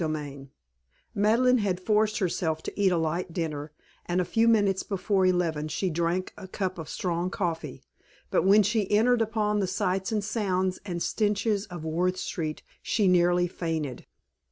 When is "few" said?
4.25-4.47